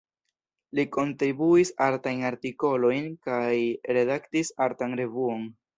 [0.79, 3.55] Li kontribuis artajn artikolojn kaj
[4.01, 5.51] redaktis artan revuon.